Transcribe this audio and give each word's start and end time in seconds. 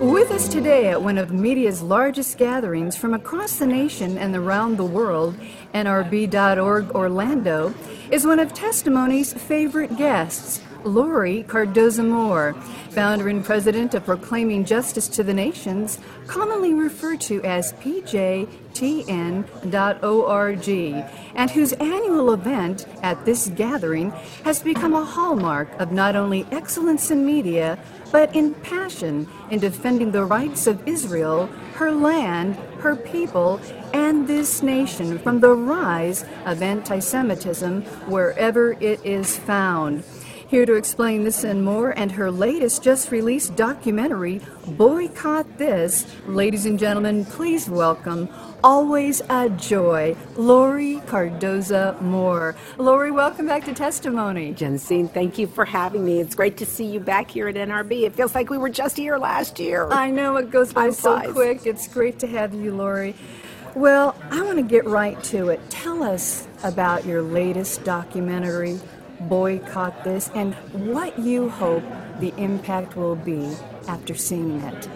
With 0.00 0.30
us 0.30 0.46
today 0.46 0.90
at 0.90 1.02
one 1.02 1.18
of 1.18 1.32
media's 1.32 1.82
largest 1.82 2.38
gatherings 2.38 2.96
from 2.96 3.14
across 3.14 3.58
the 3.58 3.66
nation 3.66 4.16
and 4.16 4.36
around 4.36 4.76
the 4.76 4.84
world, 4.84 5.34
NRB.org 5.74 6.92
Orlando, 6.92 7.74
is 8.12 8.24
one 8.24 8.38
of 8.38 8.54
Testimony's 8.54 9.32
favorite 9.32 9.96
guests, 9.96 10.60
Laurie 10.84 11.44
Cardoza 11.48 12.06
Moore, 12.06 12.54
founder 12.90 13.28
and 13.28 13.44
president 13.44 13.94
of 13.94 14.04
Proclaiming 14.04 14.64
Justice 14.64 15.08
to 15.08 15.22
the 15.22 15.34
Nations, 15.34 15.98
commonly 16.26 16.74
referred 16.74 17.20
to 17.22 17.42
as 17.42 17.72
PJTN.org, 17.74 18.48
and 21.34 21.50
whose 21.50 21.72
annual 21.74 22.32
event 22.32 22.86
at 23.02 23.24
this 23.24 23.48
gathering 23.48 24.10
has 24.44 24.62
become 24.62 24.94
a 24.94 25.04
hallmark 25.04 25.68
of 25.80 25.92
not 25.92 26.16
only 26.16 26.46
excellence 26.50 27.10
in 27.10 27.26
media, 27.26 27.78
but 28.10 28.34
in 28.34 28.54
passion 28.54 29.28
in 29.50 29.58
defending 29.58 30.12
the 30.12 30.24
rights 30.24 30.66
of 30.66 30.86
Israel, 30.88 31.46
her 31.74 31.92
land, 31.92 32.56
her 32.80 32.96
people, 32.96 33.60
and 33.92 34.26
this 34.26 34.62
nation 34.62 35.18
from 35.18 35.40
the 35.40 35.52
rise 35.52 36.24
of 36.46 36.62
anti 36.62 36.98
Semitism 36.98 37.82
wherever 38.06 38.72
it 38.80 39.04
is 39.04 39.36
found. 39.38 40.04
Here 40.48 40.64
to 40.64 40.76
explain 40.76 41.24
this 41.24 41.44
and 41.44 41.62
more, 41.62 41.90
and 41.90 42.10
her 42.12 42.30
latest 42.30 42.82
just 42.82 43.10
released 43.10 43.54
documentary, 43.54 44.40
Boycott 44.66 45.58
This, 45.58 46.06
ladies 46.26 46.64
and 46.64 46.78
gentlemen, 46.78 47.26
please 47.26 47.68
welcome, 47.68 48.30
always 48.64 49.20
a 49.28 49.50
joy, 49.50 50.16
Laurie 50.36 51.02
Cardoza 51.04 52.00
Moore. 52.00 52.56
Laurie, 52.78 53.10
welcome 53.10 53.44
back 53.46 53.66
to 53.66 53.74
Testimony. 53.74 54.54
Jensine, 54.54 55.12
thank 55.12 55.36
you 55.36 55.46
for 55.46 55.66
having 55.66 56.02
me. 56.02 56.18
It's 56.18 56.34
great 56.34 56.56
to 56.56 56.64
see 56.64 56.86
you 56.86 56.98
back 56.98 57.30
here 57.30 57.48
at 57.48 57.54
NRB. 57.56 58.04
It 58.04 58.14
feels 58.14 58.34
like 58.34 58.48
we 58.48 58.56
were 58.56 58.70
just 58.70 58.96
here 58.96 59.18
last 59.18 59.58
year. 59.58 59.86
I 59.90 60.08
know, 60.10 60.36
it 60.36 60.50
goes 60.50 60.72
by 60.72 60.88
so 60.92 61.30
quick. 61.30 61.66
It's 61.66 61.86
great 61.86 62.18
to 62.20 62.26
have 62.26 62.54
you, 62.54 62.74
Laurie. 62.74 63.14
Well, 63.74 64.16
I 64.30 64.40
want 64.40 64.56
to 64.56 64.62
get 64.62 64.86
right 64.86 65.22
to 65.24 65.50
it. 65.50 65.60
Tell 65.68 66.02
us 66.02 66.48
about 66.64 67.04
your 67.04 67.20
latest 67.20 67.84
documentary, 67.84 68.80
boycott 69.20 70.04
this 70.04 70.30
and 70.34 70.54
what 70.72 71.18
you 71.18 71.48
hope 71.48 71.84
the 72.20 72.32
impact 72.36 72.96
will 72.96 73.16
be 73.16 73.54
after 73.86 74.14
seeing 74.14 74.60
it. 74.60 74.88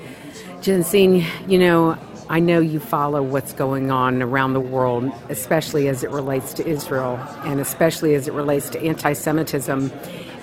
Jensine, 0.61 1.27
you 1.48 1.59
know, 1.59 1.98
I 2.28 2.41
know 2.41 2.61
you 2.61 2.81
follow 2.81 3.23
what's 3.23 3.53
going 3.53 3.91
on 3.91 4.23
around 4.23 4.55
the 4.55 4.61
world, 4.61 5.12
especially 5.28 5.89
as 5.89 6.03
it 6.03 6.11
relates 6.11 6.55
to 6.55 6.67
Israel 6.67 7.17
and 7.45 7.61
especially 7.61 8.15
as 8.15 8.28
it 8.28 8.33
relates 8.33 8.70
to 8.70 8.83
anti 8.83 9.12
Semitism. 9.12 9.93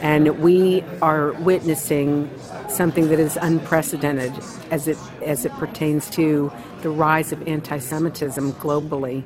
And 0.01 0.39
we 0.39 0.83
are 1.01 1.33
witnessing 1.41 2.29
something 2.69 3.09
that 3.09 3.19
is 3.19 3.37
unprecedented 3.41 4.33
as 4.71 4.87
it, 4.87 4.97
as 5.25 5.45
it 5.45 5.51
pertains 5.53 6.09
to 6.11 6.51
the 6.81 6.89
rise 6.89 7.31
of 7.31 7.45
anti 7.47 7.79
Semitism 7.79 8.53
globally. 8.53 9.23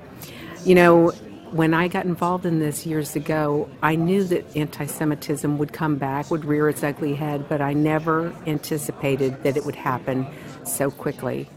You 0.63 0.75
know, 0.75 1.11
when 1.53 1.75
I 1.75 1.87
got 1.87 2.05
involved 2.05 2.47
in 2.47 2.57
this 2.57 2.83
years 2.83 3.15
ago, 3.15 3.69
I 3.83 3.95
knew 3.95 4.23
that 4.23 4.43
anti 4.57 4.87
Semitism 4.87 5.59
would 5.59 5.71
come 5.71 5.97
back, 5.97 6.31
would 6.31 6.45
rear 6.45 6.67
its 6.67 6.83
ugly 6.83 7.13
head, 7.13 7.47
but 7.47 7.61
I 7.61 7.73
never 7.73 8.33
anticipated 8.47 9.43
that 9.43 9.55
it 9.55 9.63
would 9.63 9.75
happen 9.75 10.25
so 10.65 10.89
quickly. 10.89 11.47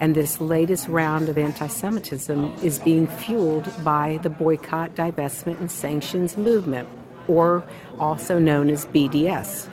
And 0.00 0.16
this 0.16 0.40
latest 0.40 0.88
round 0.88 1.28
of 1.28 1.38
anti 1.38 1.68
Semitism 1.68 2.52
is 2.64 2.80
being 2.80 3.06
fueled 3.06 3.72
by 3.84 4.18
the 4.24 4.30
boycott, 4.30 4.96
divestment, 4.96 5.60
and 5.60 5.70
sanctions 5.70 6.36
movement, 6.36 6.88
or 7.28 7.64
also 8.00 8.40
known 8.40 8.68
as 8.68 8.86
BDS. 8.86 9.68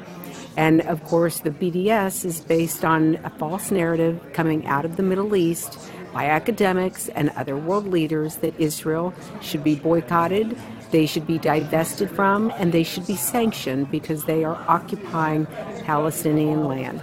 And 0.57 0.81
of 0.81 1.03
course, 1.05 1.39
the 1.39 1.49
BDS 1.49 2.23
is 2.23 2.41
based 2.41 2.85
on 2.85 3.15
a 3.23 3.31
false 3.31 3.71
narrative 3.71 4.21
coming 4.33 4.67
out 4.67 4.85
of 4.85 4.97
the 4.97 5.03
Middle 5.03 5.35
East 5.35 5.79
by 6.13 6.25
academics 6.25 7.07
and 7.09 7.29
other 7.31 7.55
world 7.55 7.87
leaders 7.87 8.37
that 8.37 8.59
Israel 8.59 9.13
should 9.41 9.63
be 9.63 9.75
boycotted, 9.75 10.57
they 10.91 11.05
should 11.05 11.25
be 11.25 11.37
divested 11.37 12.11
from, 12.11 12.51
and 12.57 12.71
they 12.71 12.83
should 12.83 13.07
be 13.07 13.15
sanctioned 13.15 13.89
because 13.89 14.25
they 14.25 14.43
are 14.43 14.63
occupying 14.67 15.45
Palestinian 15.85 16.65
land. 16.65 17.01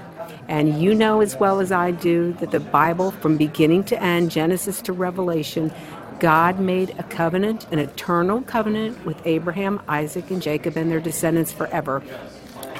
And 0.48 0.80
you 0.80 0.94
know 0.94 1.20
as 1.20 1.36
well 1.36 1.60
as 1.60 1.72
I 1.72 1.90
do 1.90 2.32
that 2.34 2.50
the 2.50 2.60
Bible, 2.60 3.10
from 3.10 3.36
beginning 3.36 3.84
to 3.84 4.02
end, 4.02 4.30
Genesis 4.30 4.80
to 4.82 4.92
Revelation, 4.92 5.72
God 6.20 6.58
made 6.58 6.94
a 6.98 7.02
covenant, 7.04 7.66
an 7.70 7.78
eternal 7.78 8.42
covenant 8.42 9.04
with 9.04 9.24
Abraham, 9.26 9.80
Isaac, 9.88 10.30
and 10.30 10.42
Jacob 10.42 10.76
and 10.76 10.90
their 10.90 11.00
descendants 11.00 11.52
forever. 11.52 12.02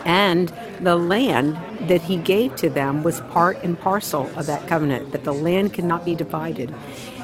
And 0.04 0.53
the 0.81 0.97
land 0.97 1.59
that 1.88 2.03
he 2.03 2.16
gave 2.16 2.56
to 2.56 2.70
them 2.70 3.03
was 3.03 3.20
part 3.22 3.62
and 3.62 3.78
parcel 3.78 4.31
of 4.36 4.47
that 4.47 4.66
covenant, 4.69 5.12
that 5.12 5.25
the 5.25 5.32
land 5.32 5.75
cannot 5.75 6.04
be 6.04 6.14
divided. 6.14 6.75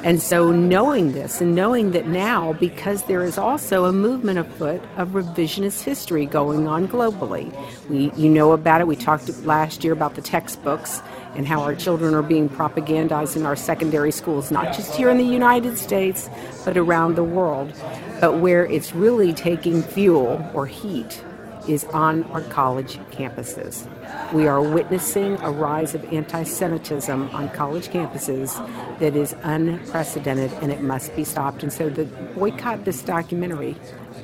And 0.04 0.20
so, 0.20 0.52
knowing 0.52 1.12
this 1.12 1.40
and 1.40 1.54
knowing 1.54 1.92
that 1.92 2.06
now, 2.06 2.52
because 2.52 3.04
there 3.04 3.22
is 3.22 3.38
also 3.38 3.86
a 3.86 3.92
movement 3.92 4.38
afoot 4.38 4.82
of 4.98 5.10
revisionist 5.10 5.82
history 5.82 6.26
going 6.26 6.68
on 6.68 6.88
globally, 6.88 7.50
we, 7.88 8.12
you 8.14 8.28
know 8.28 8.52
about 8.52 8.82
it. 8.82 8.86
We 8.86 8.96
talked 8.96 9.26
last 9.46 9.82
year 9.82 9.94
about 9.94 10.14
the 10.14 10.20
textbooks 10.20 11.00
and 11.36 11.48
how 11.48 11.62
our 11.62 11.74
children 11.74 12.14
are 12.14 12.22
being 12.22 12.50
propagandized 12.50 13.34
in 13.34 13.46
our 13.46 13.56
secondary 13.56 14.12
schools, 14.12 14.50
not 14.50 14.74
just 14.74 14.94
here 14.94 15.08
in 15.08 15.16
the 15.16 15.24
United 15.24 15.78
States, 15.78 16.28
but 16.66 16.76
around 16.76 17.14
the 17.14 17.24
world. 17.24 17.72
But 18.20 18.40
where 18.40 18.66
it's 18.66 18.94
really 18.94 19.32
taking 19.32 19.82
fuel 19.82 20.46
or 20.52 20.66
heat 20.66 21.24
is 21.68 21.84
on 21.86 22.24
our 22.24 22.42
college 22.42 22.98
campuses. 23.10 23.88
We 24.32 24.46
are 24.46 24.62
witnessing 24.62 25.36
a 25.40 25.50
rise 25.50 25.94
of 25.94 26.04
anti 26.12 26.42
Semitism 26.44 27.30
on 27.30 27.48
college 27.50 27.88
campuses 27.88 28.54
that 28.98 29.16
is 29.16 29.34
unprecedented 29.42 30.52
and 30.62 30.72
it 30.72 30.82
must 30.82 31.14
be 31.16 31.24
stopped. 31.24 31.62
And 31.62 31.72
so 31.72 31.88
the 31.88 32.04
boycott 32.04 32.84
this 32.84 33.02
documentary 33.02 33.76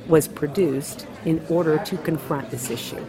was 0.08 0.28
produced 0.28 1.06
in 1.24 1.44
order 1.48 1.78
to 1.78 1.96
confront 1.98 2.50
this 2.50 2.70
issue. 2.70 3.04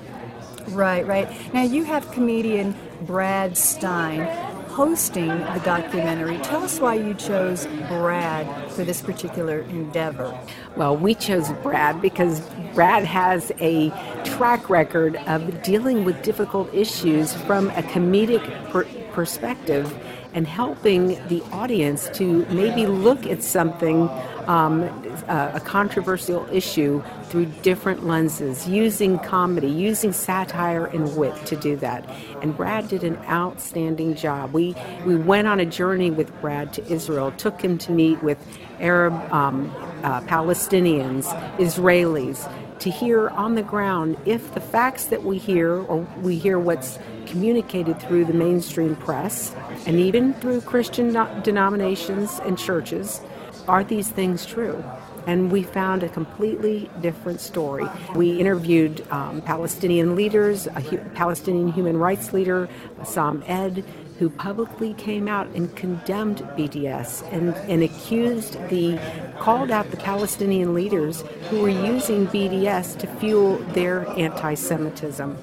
Right, 0.70 1.06
right. 1.06 1.54
Now 1.54 1.64
you 1.64 1.84
have 1.84 2.10
comedian 2.12 2.76
Brad 3.02 3.58
Stine 3.58 4.51
hosting 4.72 5.28
the 5.28 5.62
documentary. 5.66 6.38
Tell 6.40 6.64
us 6.64 6.80
why 6.80 6.96
you 6.96 7.14
chose 7.14 7.68
Brad 7.90 8.72
for 8.72 8.84
this 8.84 9.02
particular 9.02 9.60
endeavor. 9.64 10.38
Well, 10.78 10.96
we 10.96 11.14
chose 11.14 11.52
Brad 11.62 12.02
because 12.02 12.40
Brad 12.74 13.04
has 13.04 13.52
a 13.60 13.90
track 14.24 14.70
record 14.70 15.18
of 15.28 15.62
dealing 15.62 16.06
with 16.06 16.24
difficult 16.24 16.74
issues 16.74 17.34
from 17.34 17.70
a 17.72 17.84
comedic 17.84 18.44
per- 18.72 18.86
perspective 19.12 19.94
and 20.34 20.48
helping 20.48 21.10
the 21.28 21.42
audience 21.52 22.10
to 22.10 22.46
maybe 22.48 22.86
look 22.86 23.26
at 23.26 23.44
something, 23.44 24.10
um, 24.48 24.84
uh, 25.28 25.52
a 25.54 25.60
controversial 25.60 26.48
issue, 26.52 27.02
through 27.26 27.46
different 27.64 28.06
lenses, 28.06 28.68
using 28.68 29.18
comedy, 29.20 29.70
using 29.70 30.12
satire 30.12 30.86
and 30.88 31.16
wit 31.16 31.34
to 31.46 31.56
do 31.56 31.78
that. 31.78 32.08
And 32.42 32.56
Brad 32.56 32.90
did 32.90 33.04
an 33.04 33.18
outstanding 33.30 34.16
job. 34.16 34.54
We 34.54 34.76
we 35.06 35.16
went 35.16 35.48
on 35.48 35.60
a 35.60 35.66
journey 35.66 36.12
with 36.12 36.30
Brad 36.42 36.74
to 36.74 36.86
Israel, 36.92 37.32
took 37.38 37.62
him 37.62 37.78
to 37.80 37.92
meet 37.92 38.22
with 38.22 38.38
Arab 38.80 39.14
um, 39.32 39.74
uh, 40.04 40.22
Palestinians, 40.22 41.26
Israelis, 41.58 42.52
to 42.82 42.90
hear 42.90 43.30
on 43.30 43.54
the 43.56 43.62
ground 43.62 44.18
if 44.26 44.54
the 44.56 44.60
facts 44.60 45.06
that 45.06 45.24
we 45.24 45.38
hear, 45.38 45.78
or 45.84 46.00
we 46.22 46.38
hear 46.38 46.58
what's 46.58 46.98
communicated 47.28 48.00
through 48.02 48.26
the 48.26 48.34
mainstream 48.34 48.96
press, 48.96 49.56
and 49.86 50.00
even 50.00 50.34
through 50.36 50.62
Christian 50.62 51.14
denominations 51.44 52.40
and 52.44 52.58
churches, 52.58 53.22
are 53.68 53.84
these 53.84 54.10
things 54.10 54.46
true? 54.46 54.84
And 55.28 55.52
we 55.52 55.64
found 55.64 56.04
a 56.04 56.10
completely 56.10 56.90
different 57.02 57.42
story. 57.42 57.88
We 58.16 58.40
interviewed 58.40 59.06
um, 59.12 59.42
Palestinian 59.42 60.16
leaders, 60.16 60.68
a 60.68 60.82
hu- 60.82 60.98
Palestinian 61.16 61.72
human 61.72 61.98
rights 61.98 62.34
leader, 62.34 62.68
Bassem 63.00 63.48
Eid, 63.50 63.86
who 64.22 64.30
publicly 64.30 64.94
came 64.94 65.28
out 65.28 65.48
and 65.56 65.76
condemned 65.76 66.38
BDS 66.56 67.28
and, 67.34 67.56
and 67.70 67.82
accused 67.82 68.54
the, 68.70 69.00
called 69.40 69.72
out 69.72 69.90
the 69.90 69.98
Palestinian 69.98 70.76
leaders 70.76 71.24
who 71.50 71.62
were 71.62 71.70
using 71.70 72.28
BDS 72.28 73.00
to 73.00 73.08
fuel 73.08 73.58
their 73.74 74.08
anti 74.10 74.54
Semitism. 74.54 75.38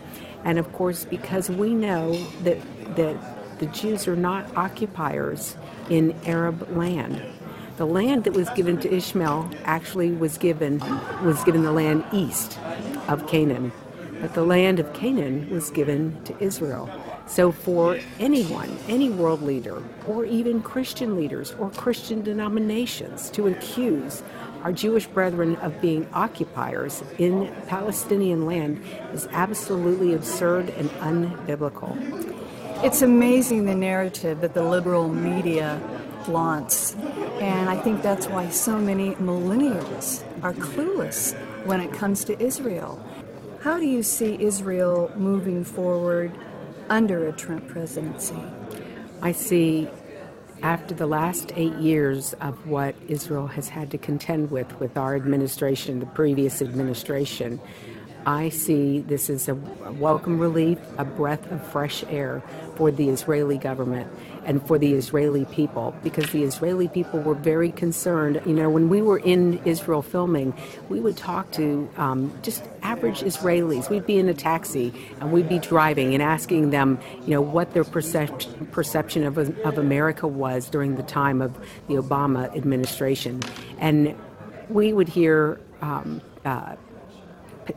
And 0.44 0.60
of 0.60 0.72
course, 0.72 1.04
because 1.04 1.50
we 1.50 1.74
know 1.74 2.14
that, 2.44 2.58
that 2.94 3.58
the 3.58 3.66
Jews 3.66 4.06
are 4.06 4.16
not 4.16 4.56
occupiers 4.56 5.56
in 5.90 6.14
Arab 6.24 6.76
land, 6.76 7.20
The 7.78 7.86
land 7.86 8.24
that 8.24 8.32
was 8.32 8.50
given 8.50 8.78
to 8.80 8.92
Ishmael 8.92 9.50
actually 9.64 10.10
was 10.10 10.36
given 10.36 10.80
was 11.22 11.44
given 11.44 11.62
the 11.62 11.70
land 11.70 12.04
east 12.12 12.58
of 13.06 13.28
Canaan, 13.28 13.70
but 14.20 14.34
the 14.34 14.42
land 14.42 14.80
of 14.80 14.92
Canaan 14.92 15.48
was 15.48 15.70
given 15.70 16.20
to 16.24 16.36
Israel. 16.42 16.90
So, 17.28 17.52
for 17.52 18.00
anyone, 18.18 18.76
any 18.88 19.10
world 19.10 19.42
leader, 19.42 19.80
or 20.08 20.24
even 20.24 20.60
Christian 20.60 21.14
leaders 21.14 21.54
or 21.56 21.70
Christian 21.70 22.20
denominations 22.22 23.30
to 23.30 23.46
accuse 23.46 24.24
our 24.64 24.72
Jewish 24.72 25.06
brethren 25.06 25.54
of 25.56 25.80
being 25.80 26.08
occupiers 26.12 27.04
in 27.18 27.46
Palestinian 27.68 28.44
land 28.44 28.82
is 29.12 29.28
absolutely 29.30 30.14
absurd 30.14 30.70
and 30.70 30.90
unbiblical. 30.98 31.96
It's 32.82 33.02
amazing 33.02 33.66
the 33.66 33.74
narrative 33.76 34.40
that 34.40 34.54
the 34.54 34.64
liberal 34.64 35.08
media 35.08 35.80
flaunts, 36.28 36.94
and 37.40 37.70
I 37.70 37.76
think 37.80 38.02
that's 38.02 38.26
why 38.26 38.50
so 38.50 38.78
many 38.78 39.12
millennials 39.14 40.22
are 40.42 40.52
clueless 40.52 41.34
when 41.64 41.80
it 41.80 41.90
comes 41.90 42.22
to 42.24 42.38
Israel. 42.38 43.02
How 43.62 43.78
do 43.78 43.86
you 43.86 44.02
see 44.02 44.36
Israel 44.38 45.10
moving 45.16 45.64
forward 45.64 46.30
under 46.90 47.26
a 47.26 47.32
Trump 47.32 47.66
presidency? 47.68 48.42
I 49.22 49.32
see 49.32 49.88
after 50.62 50.94
the 50.94 51.06
last 51.06 51.50
eight 51.56 51.74
years 51.76 52.34
of 52.42 52.66
what 52.66 52.94
Israel 53.08 53.46
has 53.46 53.70
had 53.70 53.90
to 53.92 53.96
contend 53.96 54.50
with, 54.50 54.78
with 54.80 54.98
our 54.98 55.16
administration, 55.16 55.98
the 55.98 56.04
previous 56.04 56.60
administration, 56.60 57.58
I 58.26 58.48
see 58.50 59.00
this 59.00 59.30
as 59.30 59.48
a 59.48 59.54
welcome 59.54 60.38
relief, 60.38 60.78
a 60.98 61.04
breath 61.04 61.50
of 61.50 61.66
fresh 61.68 62.04
air 62.08 62.42
for 62.76 62.90
the 62.90 63.08
Israeli 63.08 63.58
government 63.58 64.10
and 64.44 64.66
for 64.66 64.78
the 64.78 64.94
Israeli 64.94 65.44
people 65.46 65.94
because 66.02 66.30
the 66.30 66.42
Israeli 66.42 66.88
people 66.88 67.20
were 67.20 67.34
very 67.34 67.70
concerned. 67.70 68.40
You 68.46 68.54
know, 68.54 68.70
when 68.70 68.88
we 68.88 69.02
were 69.02 69.18
in 69.18 69.60
Israel 69.64 70.02
filming, 70.02 70.54
we 70.88 71.00
would 71.00 71.16
talk 71.16 71.50
to 71.52 71.88
um, 71.96 72.32
just 72.42 72.64
average 72.82 73.20
Israelis. 73.20 73.90
We'd 73.90 74.06
be 74.06 74.18
in 74.18 74.28
a 74.28 74.34
taxi 74.34 74.92
and 75.20 75.32
we'd 75.32 75.48
be 75.48 75.58
driving 75.58 76.14
and 76.14 76.22
asking 76.22 76.70
them, 76.70 76.98
you 77.22 77.30
know, 77.30 77.40
what 77.40 77.74
their 77.74 77.84
percep- 77.84 78.70
perception 78.70 79.24
of, 79.24 79.38
of 79.38 79.78
America 79.78 80.26
was 80.26 80.68
during 80.70 80.96
the 80.96 81.02
time 81.02 81.42
of 81.42 81.56
the 81.88 81.94
Obama 81.94 82.54
administration. 82.56 83.42
And 83.78 84.14
we 84.68 84.92
would 84.92 85.08
hear 85.08 85.60
um, 85.80 86.20
uh, 86.44 86.76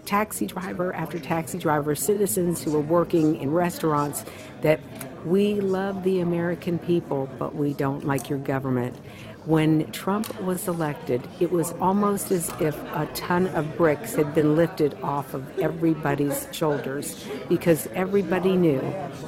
taxi 0.06 0.46
driver 0.48 0.94
after 0.94 1.20
taxi 1.20 1.58
driver, 1.58 1.96
citizens 1.96 2.64
who 2.64 2.76
are 2.76 2.82
working 2.82 3.36
in 3.38 3.52
restaurants, 3.52 4.26
that 4.62 4.80
we 5.26 5.62
love 5.62 6.04
the 6.04 6.20
American 6.20 6.80
people, 6.80 7.30
but 7.38 7.56
we 7.56 7.74
don't 7.74 8.06
like 8.06 8.30
your 8.30 8.40
government. 8.40 8.98
When 9.46 9.92
Trump 9.92 10.40
was 10.42 10.68
elected, 10.68 11.28
it 11.40 11.52
was 11.52 11.74
almost 11.74 12.32
as 12.32 12.50
if 12.60 12.76
a 12.94 13.10
ton 13.16 13.48
of 13.48 13.76
bricks 13.76 14.14
had 14.14 14.36
been 14.36 14.56
lifted 14.56 14.96
off 15.02 15.34
of 15.34 15.60
everybody's 15.60 16.48
shoulders 16.52 17.26
because 17.50 17.88
everybody 17.96 18.56
knew 18.56 18.80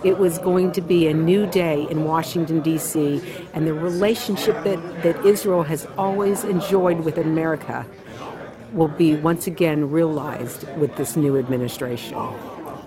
it 0.03 0.19
was 0.19 0.37
going 0.37 0.71
to 0.73 0.81
be 0.81 1.07
a 1.07 1.13
new 1.15 1.47
day 1.47 1.87
in 1.89 2.03
Washington, 2.03 2.61
D.C., 2.61 3.23
and 3.53 3.65
the 3.65 3.73
relationship 3.73 4.63
that, 4.63 5.01
that 5.01 5.25
Israel 5.25 5.63
has 5.63 5.87
always 5.97 6.43
enjoyed 6.43 6.99
with 6.99 7.17
America 7.17 7.83
will 8.73 8.87
be 8.87 9.15
once 9.15 9.47
again 9.47 9.89
realized 9.91 10.67
with 10.77 10.95
this 10.95 11.15
new 11.15 11.37
administration. 11.37 12.17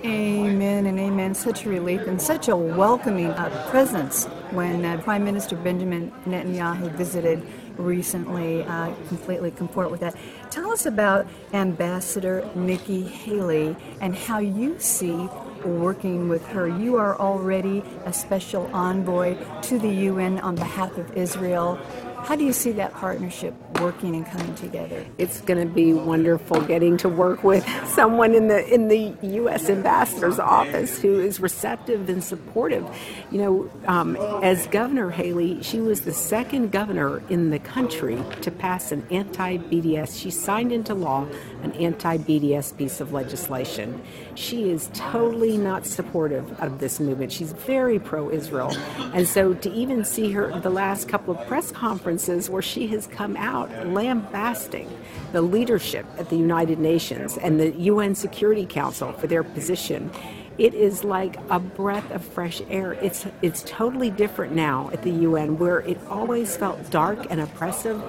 Amen 0.05 0.87
and 0.87 1.01
amen. 1.01 1.35
Such 1.35 1.65
a 1.65 1.69
relief 1.69 2.03
and 2.07 2.21
such 2.21 2.49
a 2.49 2.57
welcoming 2.57 3.31
uh, 3.31 3.67
presence 3.71 4.27
when 4.51 4.85
uh, 4.85 5.01
Prime 5.03 5.25
Minister 5.25 5.57
Benjamin 5.57 6.13
Netanyahu 6.27 6.93
visited 6.93 7.43
recently. 7.77 8.63
Completely 9.09 9.51
comport 9.51 9.91
with 9.91 10.01
that. 10.01 10.15
Tell 10.51 10.71
us 10.71 10.87
about 10.87 11.27
Ambassador 11.53 12.49
Nikki 12.55 13.03
Haley 13.03 13.75
and 14.01 14.15
how 14.15 14.39
you 14.39 14.79
see 14.79 15.29
working 15.65 16.29
with 16.29 16.47
her. 16.49 16.69
You 16.69 16.97
are 16.97 17.19
already 17.19 17.83
a 18.05 18.13
special 18.13 18.71
envoy 18.73 19.37
to 19.63 19.79
the 19.79 19.89
UN 19.89 20.39
on 20.41 20.55
behalf 20.55 20.97
of 20.97 21.17
Israel. 21.17 21.79
How 22.27 22.35
do 22.35 22.45
you 22.45 22.53
see 22.53 22.73
that 22.73 22.93
partnership 22.93 23.55
working 23.81 24.17
and 24.17 24.27
coming 24.27 24.53
together? 24.57 25.07
It's 25.17 25.41
going 25.43 25.61
to 25.61 25.73
be 25.73 25.93
wonderful 25.93 26.61
getting 26.61 26.97
to 26.97 27.09
work 27.09 27.45
with 27.45 27.65
someone 27.87 28.35
in 28.35 28.49
the 28.49 28.67
in 28.67 28.89
the 28.89 29.15
U.S. 29.23 29.71
ambassador's 29.71 30.41
office 30.41 31.01
who 31.01 31.21
is 31.21 31.39
receptive 31.39 32.09
and 32.09 32.25
supportive. 32.25 32.85
You 33.31 33.39
know, 33.39 33.71
um, 33.87 34.17
as 34.43 34.67
Governor 34.67 35.11
Haley, 35.11 35.63
she 35.63 35.81
was 35.81 36.01
the 36.01 36.13
second 36.13 36.73
governor 36.73 37.23
in 37.29 37.51
the 37.51 37.61
country 37.61 38.21
to 38.43 38.51
pass 38.51 38.91
an 38.91 39.07
anti-BDS. 39.13 40.21
She 40.21 40.33
signed 40.33 40.73
into 40.73 40.95
law 40.95 41.29
an 41.63 41.71
anti-BDS 41.75 42.77
piece 42.77 43.01
of 43.01 43.13
legislation. 43.13 44.03
She 44.35 44.69
is 44.71 44.91
totally 44.95 45.57
not 45.57 45.87
supportive 45.87 46.61
of 46.61 46.81
this 46.81 46.99
movement. 46.99 47.31
She's 47.31 47.53
very 47.53 48.01
pro-Israel, 48.01 48.77
and 49.15 49.29
so 49.29 49.55
to 49.55 49.73
even 49.73 50.05
see 50.05 50.33
her 50.33 50.59
the 50.59 50.71
last 50.71 51.09
couple 51.09 51.39
of 51.39 51.47
press 51.47 51.71
conferences 51.71 52.16
conferences 52.17 52.49
where 52.49 52.63
she 52.63 52.87
has 52.87 53.07
come 53.07 53.37
out 53.37 53.71
lambasting 53.89 54.89
the 55.33 55.43
leadership 55.43 56.07
at 56.19 56.31
the 56.31 56.37
United 56.37 56.79
Nations 56.79 57.37
and 57.37 57.61
the 57.61 57.73
UN 57.73 58.15
Security 58.15 58.65
Council 58.65 59.13
for 59.13 59.27
their 59.27 59.45
position. 59.45 60.11
It 60.57 60.73
is 60.73 61.05
like 61.05 61.37
a 61.51 61.59
breath 61.59 62.11
of 62.13 62.25
fresh 62.25 62.63
air. 62.71 62.95
It's 62.95 63.27
it's 63.43 63.63
totally 63.67 64.11
different 64.11 64.55
now 64.55 64.89
at 64.95 65.03
the 65.03 65.11
UN 65.11 65.59
where 65.59 65.81
it 65.81 65.99
always 66.09 66.57
felt 66.57 66.91
dark 66.91 67.27
and 67.29 67.39
oppressive. 67.39 68.03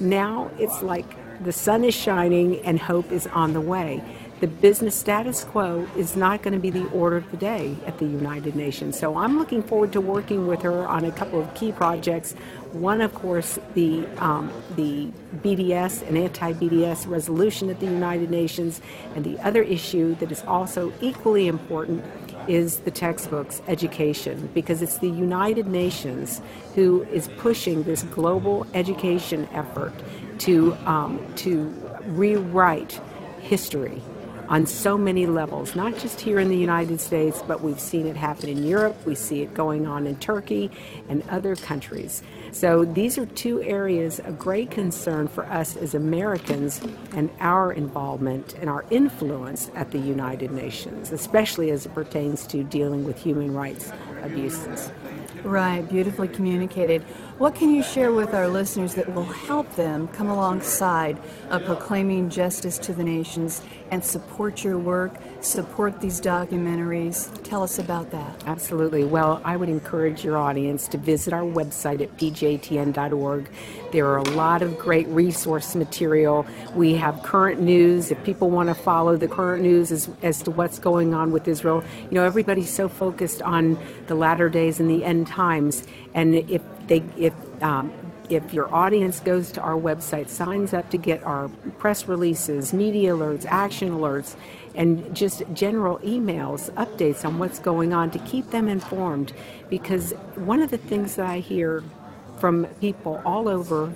Now 0.00 0.50
it's 0.58 0.82
like 0.82 1.06
the 1.44 1.52
sun 1.52 1.84
is 1.84 1.94
shining 1.94 2.60
and 2.64 2.80
hope 2.80 3.12
is 3.12 3.28
on 3.28 3.52
the 3.52 3.60
way 3.60 4.02
the 4.44 4.48
business 4.48 4.94
status 4.94 5.42
quo 5.42 5.88
is 5.96 6.16
not 6.16 6.42
going 6.42 6.52
to 6.52 6.60
be 6.60 6.68
the 6.68 6.86
order 6.90 7.16
of 7.16 7.30
the 7.30 7.36
day 7.38 7.74
at 7.86 7.96
the 7.96 8.04
United 8.04 8.54
Nations. 8.54 8.98
So 8.98 9.16
I'm 9.16 9.38
looking 9.38 9.62
forward 9.62 9.90
to 9.94 10.02
working 10.02 10.46
with 10.46 10.60
her 10.60 10.86
on 10.86 11.06
a 11.06 11.12
couple 11.12 11.40
of 11.40 11.54
key 11.54 11.72
projects. 11.72 12.34
One, 12.72 13.00
of 13.00 13.14
course, 13.14 13.58
the 13.72 14.04
um, 14.18 14.52
the 14.76 15.08
BDS 15.36 16.06
and 16.06 16.18
anti-BDS 16.18 17.08
resolution 17.08 17.70
at 17.70 17.80
the 17.80 17.86
United 17.86 18.30
Nations, 18.30 18.82
and 19.14 19.24
the 19.24 19.38
other 19.38 19.62
issue 19.62 20.14
that 20.16 20.30
is 20.30 20.42
also 20.42 20.92
equally 21.00 21.48
important 21.48 22.04
is 22.46 22.80
the 22.80 22.90
textbooks 22.90 23.62
education 23.66 24.50
because 24.52 24.82
it's 24.82 24.98
the 24.98 25.08
United 25.08 25.68
Nations 25.68 26.42
who 26.74 27.04
is 27.04 27.28
pushing 27.38 27.84
this 27.84 28.02
global 28.02 28.66
education 28.74 29.48
effort 29.54 29.94
to 30.40 30.74
um, 30.84 31.18
to 31.36 31.72
rewrite 32.08 33.00
history 33.40 34.02
on 34.48 34.66
so 34.66 34.98
many 34.98 35.26
levels, 35.26 35.74
not 35.74 35.96
just 35.98 36.20
here 36.20 36.38
in 36.38 36.48
the 36.48 36.56
United 36.56 37.00
States, 37.00 37.42
but 37.46 37.62
we've 37.62 37.80
seen 37.80 38.06
it 38.06 38.16
happen 38.16 38.48
in 38.48 38.64
Europe, 38.64 38.96
we 39.06 39.14
see 39.14 39.42
it 39.42 39.54
going 39.54 39.86
on 39.86 40.06
in 40.06 40.16
Turkey 40.16 40.70
and 41.08 41.22
other 41.30 41.56
countries. 41.56 42.22
So 42.52 42.84
these 42.84 43.18
are 43.18 43.26
two 43.26 43.62
areas 43.62 44.20
of 44.20 44.38
great 44.38 44.70
concern 44.70 45.28
for 45.28 45.44
us 45.46 45.76
as 45.76 45.94
Americans 45.94 46.80
and 47.14 47.30
our 47.40 47.72
involvement 47.72 48.54
and 48.54 48.70
our 48.70 48.84
influence 48.90 49.70
at 49.74 49.90
the 49.90 49.98
United 49.98 50.50
Nations, 50.52 51.10
especially 51.10 51.70
as 51.70 51.86
it 51.86 51.94
pertains 51.94 52.46
to 52.48 52.62
dealing 52.62 53.04
with 53.04 53.20
human 53.20 53.54
rights 53.54 53.92
abuses. 54.22 54.90
Right, 55.42 55.86
beautifully 55.86 56.28
communicated. 56.28 57.04
What 57.36 57.56
can 57.56 57.74
you 57.74 57.82
share 57.82 58.12
with 58.12 58.32
our 58.32 58.46
listeners 58.46 58.94
that 58.94 59.12
will 59.12 59.24
help 59.24 59.74
them 59.74 60.06
come 60.06 60.28
alongside 60.28 61.18
of 61.50 61.64
proclaiming 61.64 62.30
justice 62.30 62.78
to 62.78 62.92
the 62.92 63.02
nations 63.02 63.60
and 63.90 64.04
support 64.04 64.62
your 64.62 64.78
work, 64.78 65.12
support 65.40 66.00
these 66.00 66.20
documentaries? 66.20 67.28
Tell 67.42 67.64
us 67.64 67.80
about 67.80 68.12
that. 68.12 68.44
Absolutely. 68.46 69.02
Well, 69.02 69.42
I 69.44 69.56
would 69.56 69.68
encourage 69.68 70.22
your 70.24 70.36
audience 70.36 70.86
to 70.88 70.96
visit 70.96 71.32
our 71.32 71.42
website 71.42 72.00
at 72.00 72.16
pjtn.org. 72.16 73.50
There 73.90 74.06
are 74.06 74.18
a 74.18 74.30
lot 74.30 74.62
of 74.62 74.78
great 74.78 75.08
resource 75.08 75.74
material. 75.74 76.46
We 76.76 76.94
have 76.94 77.20
current 77.24 77.60
news. 77.60 78.12
If 78.12 78.22
people 78.22 78.48
want 78.48 78.68
to 78.68 78.76
follow 78.76 79.16
the 79.16 79.28
current 79.28 79.64
news 79.64 79.90
as, 79.90 80.08
as 80.22 80.40
to 80.44 80.52
what's 80.52 80.78
going 80.78 81.14
on 81.14 81.32
with 81.32 81.48
Israel, 81.48 81.82
you 82.02 82.12
know, 82.12 82.24
everybody's 82.24 82.72
so 82.72 82.88
focused 82.88 83.42
on 83.42 83.76
the 84.06 84.14
latter 84.14 84.48
days 84.48 84.78
and 84.78 84.88
the 84.88 85.04
end 85.04 85.26
times. 85.26 85.82
And 86.14 86.36
if 86.36 86.62
they, 86.86 87.02
if 87.24 87.62
um, 87.62 87.92
if 88.30 88.54
your 88.54 88.72
audience 88.74 89.20
goes 89.20 89.52
to 89.52 89.60
our 89.60 89.74
website, 89.74 90.28
signs 90.28 90.72
up 90.72 90.90
to 90.90 90.98
get 90.98 91.22
our 91.24 91.48
press 91.78 92.08
releases, 92.08 92.72
media 92.72 93.12
alerts, 93.12 93.44
action 93.46 93.90
alerts, 93.90 94.34
and 94.74 95.14
just 95.14 95.42
general 95.52 95.98
emails, 95.98 96.70
updates 96.72 97.24
on 97.24 97.38
what's 97.38 97.58
going 97.58 97.92
on 97.92 98.10
to 98.10 98.18
keep 98.20 98.50
them 98.50 98.66
informed. 98.68 99.32
Because 99.68 100.12
one 100.36 100.60
of 100.62 100.70
the 100.70 100.78
things 100.78 101.16
that 101.16 101.26
I 101.26 101.38
hear 101.40 101.82
from 102.38 102.66
people 102.80 103.20
all 103.24 103.48
over 103.48 103.92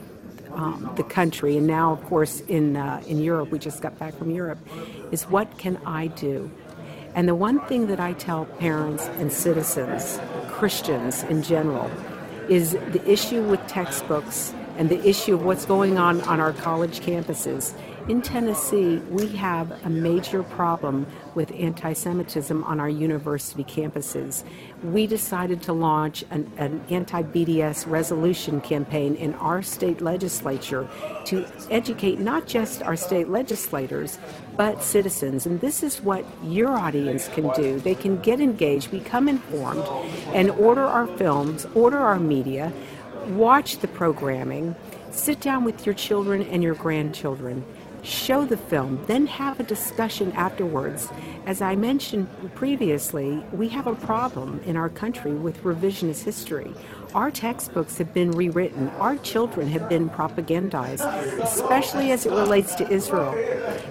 um, 0.53 0.93
the 0.97 1.05
country, 1.05 1.57
and 1.57 1.67
now, 1.67 1.93
of 1.93 2.03
course, 2.05 2.41
in 2.41 2.77
uh, 2.77 3.03
in 3.07 3.21
Europe, 3.21 3.51
we 3.51 3.59
just 3.59 3.83
got 3.83 3.99
back 3.99 4.15
from 4.17 4.31
Europe, 4.31 4.59
is 5.11 5.25
what 5.25 5.59
can 5.59 5.79
I 5.85 6.09
do? 6.09 6.51
And 7.15 7.27
the 7.27 7.35
one 7.35 7.61
thing 7.67 7.87
that 7.89 8.01
I 8.01 8.13
tell 8.13 8.45
parents 8.45 9.05
and 9.19 9.33
citizens, 9.33 10.21
Christians 10.49 11.23
in 11.25 11.43
general, 11.43 11.91
is 12.49 12.73
the 12.73 13.03
issue 13.11 13.43
with 13.43 13.65
textbooks 13.67 14.55
and 14.77 14.89
the 14.89 15.09
issue 15.09 15.35
of 15.35 15.45
what's 15.45 15.65
going 15.65 15.99
on 15.99 16.21
on 16.23 16.41
our 16.41 16.53
college 16.53 17.01
campuses. 17.01 17.73
In 18.09 18.23
Tennessee, 18.23 19.03
we 19.11 19.27
have 19.37 19.71
a 19.85 19.91
major 19.91 20.43
problem 20.43 21.07
with 21.35 21.53
anti 21.53 21.93
Semitism 21.93 22.65
on 22.65 22.81
our 22.81 22.89
university 22.89 23.65
campuses. 23.65 24.45
We 24.83 25.07
decided 25.07 25.61
to 25.65 25.75
launch 25.75 26.25
an, 26.31 26.51
an 26.57 26.83
anti 26.89 27.23
BDS 27.23 27.87
resolution 27.87 28.63
campaign 28.63 29.15
in 29.17 29.35
our 29.35 29.61
state 29.61 30.01
legislature 30.01 30.89
to 31.27 31.45
educate 31.71 32.19
not 32.19 32.47
just 32.47 32.83
our 32.83 32.97
state 32.97 33.29
legislators, 33.29 34.19
but 34.57 34.83
citizens. 34.83 35.45
And 35.45 35.61
this 35.61 35.83
is 35.83 36.01
what 36.01 36.25
your 36.43 36.71
audience 36.71 37.29
can 37.29 37.53
do. 37.53 37.79
They 37.79 37.95
can 37.95 38.23
get 38.23 38.41
engaged, 38.41 38.91
become 38.91 39.29
informed, 39.29 39.85
and 40.33 40.51
order 40.53 40.87
our 40.87 41.07
films, 41.19 41.67
order 41.75 41.99
our 41.99 42.19
media, 42.19 42.73
watch 43.27 43.81
the 43.81 43.89
programming, 43.89 44.75
sit 45.11 45.41
down 45.41 45.63
with 45.63 45.85
your 45.85 45.95
children 45.95 46.41
and 46.45 46.63
your 46.63 46.75
grandchildren 46.75 47.67
show 48.09 48.45
the 48.45 48.57
film, 48.57 49.03
then 49.07 49.27
have 49.27 49.61
a 49.61 49.63
discussion 49.63 50.33
afterwards. 50.33 51.09
As 51.47 51.63
I 51.63 51.77
mentioned 51.77 52.29
previously, 52.55 53.43
we 53.53 53.69
have 53.69 53.87
a 53.87 53.95
problem 53.95 54.61
in 54.65 54.77
our 54.77 54.89
country 54.89 55.35
with 55.35 55.63
revisionist 55.63 56.25
history. 56.25 56.73
Our 57.15 57.31
textbooks 57.31 57.97
have 57.99 58.13
been 58.13 58.33
rewritten, 58.33 58.89
our 58.99 59.17
children 59.17 59.69
have 59.69 59.89
been 59.89 60.11
propagandized, 60.11 61.07
especially 61.43 62.11
as 62.13 62.27
it 62.27 62.31
relates 62.33 62.75
to 62.77 62.91
Israel. 62.91 63.35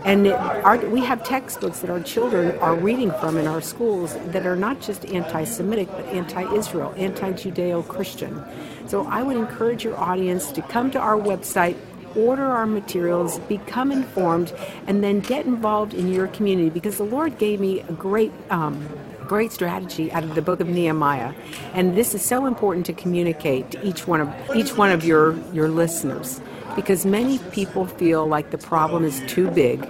And 0.06 0.28
our, 0.28 0.78
we 0.78 1.02
have 1.02 1.24
textbooks 1.24 1.80
that 1.80 1.90
our 1.90 2.00
children 2.00 2.58
are 2.60 2.76
reading 2.76 3.12
from 3.20 3.38
in 3.38 3.48
our 3.48 3.62
schools 3.62 4.16
that 4.28 4.46
are 4.46 4.56
not 4.56 4.82
just 4.82 5.06
anti 5.06 5.44
Semitic, 5.46 5.88
but 5.88 6.06
anti 6.08 6.54
Israel, 6.56 6.94
anti 6.96 7.32
Judeo 7.32 7.88
Christian. 7.88 8.44
So 8.88 9.06
I 9.08 9.24
would 9.24 9.36
encourage 9.36 9.84
your 9.84 9.98
audience 9.98 10.52
to 10.52 10.62
come 10.62 10.92
to 10.92 11.00
our 11.00 11.18
website, 11.18 11.76
order 12.18 12.46
our 12.46 12.66
materials, 12.66 13.40
become 13.40 13.92
informed, 13.92 14.54
and 14.88 15.04
then 15.04 15.20
get 15.20 15.46
involved 15.46 15.94
in 15.94 16.12
your 16.12 16.28
community. 16.28 16.70
Because 16.70 16.98
the 16.98 17.04
Lord 17.04 17.38
gave 17.38 17.60
me 17.60 17.82
a 17.82 17.94
great. 17.94 18.32
Um, 18.50 18.88
great 19.28 19.52
strategy 19.52 20.10
out 20.14 20.24
of 20.24 20.36
the 20.36 20.42
book 20.42 20.62
of 20.62 20.70
Nehemiah. 20.70 21.34
And 21.74 21.98
this 21.98 22.16
is 22.16 22.22
so 22.22 22.46
important 22.46 22.86
to 22.86 22.94
communicate 22.94 23.72
to 23.72 23.86
each 23.86 24.08
one 24.08 24.22
of 24.22 24.34
each 24.56 24.78
one 24.78 24.90
of 24.90 25.04
your 25.04 25.38
your 25.52 25.68
listeners. 25.68 26.40
Because 26.78 27.06
many 27.06 27.38
people 27.52 27.88
feel 27.88 28.26
like 28.26 28.52
the 28.52 28.58
problem 28.58 29.04
is 29.04 29.22
too 29.28 29.52
big 29.52 29.86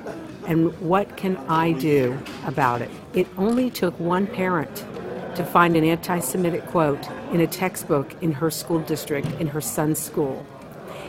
and 0.48 0.76
what 0.80 1.18
can 1.18 1.36
I 1.50 1.74
do 1.74 2.18
about 2.46 2.82
it? 2.82 2.90
It 3.14 3.28
only 3.38 3.70
took 3.70 4.00
one 4.00 4.26
parent 4.26 4.86
to 5.36 5.46
find 5.46 5.76
an 5.76 5.84
anti-Semitic 5.84 6.66
quote 6.68 7.06
in 7.32 7.42
a 7.42 7.48
textbook 7.48 8.16
in 8.24 8.32
her 8.32 8.50
school 8.50 8.80
district 8.80 9.28
in 9.40 9.48
her 9.48 9.62
son's 9.62 10.00
school 10.00 10.46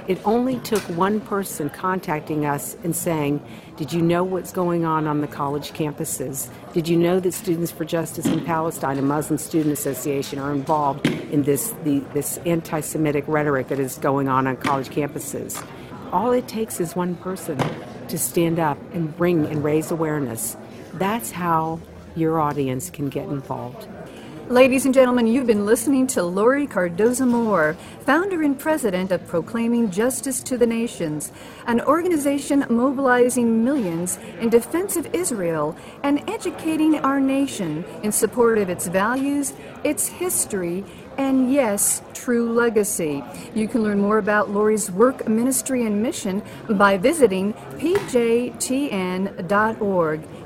it 0.09 0.19
only 0.25 0.59
took 0.61 0.83
one 0.85 1.21
person 1.21 1.69
contacting 1.69 2.47
us 2.47 2.77
and 2.83 2.97
saying, 2.97 3.45
Did 3.77 3.93
you 3.93 4.01
know 4.01 4.25
what's 4.25 4.53
going 4.53 4.87
on 4.87 5.07
on 5.07 5.21
the 5.21 5.27
college 5.27 5.73
campuses? 5.73 6.51
Did 6.73 6.89
you 6.89 6.97
know 6.97 7.21
that 7.21 7.33
Students 7.33 7.71
for 7.71 7.85
Justice 7.85 8.25
in 8.25 8.43
Palestine 8.47 8.97
and 8.97 9.07
Muslim 9.07 9.37
Student 9.37 9.75
Association 9.75 10.39
are 10.39 10.51
involved 10.51 11.07
in 11.07 11.43
this, 11.43 11.75
this 11.85 12.39
anti 12.47 12.81
Semitic 12.81 13.25
rhetoric 13.29 13.69
that 13.69 13.79
is 13.79 13.99
going 13.99 14.29
on 14.29 14.47
on 14.47 14.57
college 14.57 14.89
campuses? 14.89 15.63
All 16.11 16.33
it 16.33 16.49
takes 16.49 16.81
is 16.81 16.97
one 16.97 17.15
person 17.17 17.59
to 18.09 18.17
stand 18.17 18.59
up 18.59 18.79
and 18.95 19.15
bring 19.15 19.45
and 19.45 19.63
raise 19.63 19.91
awareness. 19.91 20.57
That's 20.95 21.31
how 21.31 21.81
your 22.17 22.41
audience 22.41 22.89
can 22.89 23.11
get 23.11 23.29
involved. 23.29 23.87
Ladies 24.49 24.87
and 24.87 24.95
gentlemen, 24.95 25.27
you've 25.27 25.47
been 25.47 25.67
listening 25.67 26.07
to 26.07 26.23
Laurie 26.23 26.67
Cardoza 26.67 27.29
Moore, 27.29 27.77
founder 28.01 28.43
and 28.43 28.59
president 28.59 29.13
of 29.13 29.27
Proclaiming 29.27 29.91
Justice 29.91 30.43
to 30.45 30.57
the 30.57 30.67
Nations, 30.67 31.33
an 31.67 31.83
organization 31.83 32.65
mobilizing 32.71 33.63
millions 33.63 34.19
in 34.41 34.49
defense 34.49 34.97
of 34.97 35.15
Israel 35.15 35.77
and 36.03 36.27
educating 36.31 36.99
our 37.01 37.21
nation 37.21 37.85
in 38.03 38.11
support 38.11 38.57
of 38.57 38.71
its 38.71 38.87
values, 38.87 39.53
its 39.85 40.07
history, 40.09 40.83
and 41.19 41.53
yes, 41.53 42.01
true 42.15 42.53
legacy. 42.53 43.23
You 43.55 43.69
can 43.69 43.83
learn 43.83 44.01
more 44.01 44.19
about 44.19 44.51
Laurie's 44.51 44.91
work, 44.91 45.29
ministry, 45.29 45.85
and 45.85 46.03
mission 46.03 46.43
by 46.71 46.97
visiting 46.97 47.53
pjtn.org 47.53 48.61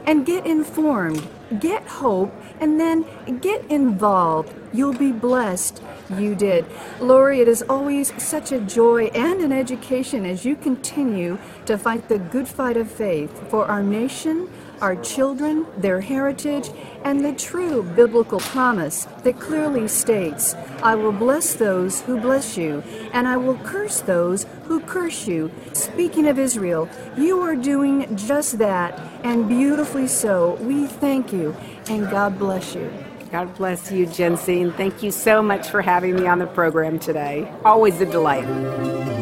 and 0.07 0.27
get 0.27 0.47
informed, 0.47 1.29
get 1.61 1.87
hope, 1.87 2.35
and 2.61 2.81
then 2.81 3.05
get 3.41 3.65
involved. 3.71 4.53
You'll 4.73 4.95
be 4.95 5.13
blessed. 5.13 5.83
You 6.17 6.35
did. 6.35 6.67
Laurie, 7.01 7.41
it 7.41 7.49
is 7.49 7.63
always 7.69 8.13
such 8.23 8.53
a 8.53 8.61
joy 8.61 9.07
and 9.15 9.41
an 9.41 9.53
education 9.53 10.27
as 10.27 10.45
you 10.45 10.57
continue 10.57 11.39
to 11.67 11.79
fight 11.79 12.09
the 12.09 12.19
good 12.19 12.49
fight 12.49 12.77
of 12.77 12.91
faith 12.91 13.49
for 13.49 13.67
our 13.67 13.83
nation, 13.83 14.51
our 14.83 14.97
children, 14.97 15.65
their 15.79 16.01
heritage, 16.01 16.69
and 17.05 17.25
the 17.25 17.33
true 17.33 17.83
biblical 17.83 18.41
promise 18.41 19.07
that 19.23 19.39
clearly 19.39 19.87
states, 19.87 20.55
I 20.83 20.97
will 20.97 21.13
bless 21.13 21.55
those 21.55 22.01
who 22.03 22.21
bless 22.21 22.59
you, 22.59 22.83
and 23.13 23.29
I 23.29 23.37
will 23.37 23.57
curse 23.59 24.01
those 24.01 24.45
who 24.65 24.81
curse 24.81 25.27
you. 25.29 25.53
Speaking 25.73 26.27
of 26.27 26.39
Israel, 26.39 26.89
you 27.17 27.41
are 27.41 27.55
doing 27.55 28.17
just 28.17 28.59
that, 28.59 28.99
and 29.23 29.49
beautifully 29.49 30.09
so. 30.09 30.57
We 30.57 30.89
thank 30.89 31.33
you, 31.33 31.57
and 31.89 32.11
God 32.11 32.37
bless 32.39 32.75
you. 32.75 32.93
God 33.31 33.55
bless 33.57 33.91
you, 33.93 34.07
Jensine. 34.07 34.77
Thank 34.77 35.03
you 35.03 35.13
so 35.13 35.43
much 35.43 35.69
for 35.69 35.81
having 35.81 36.17
me 36.17 36.27
on 36.27 36.41
the 36.41 36.47
program 36.47 36.99
today. 36.99 37.51
Always 37.65 38.01
a 38.01 38.07
delight. 38.07 39.22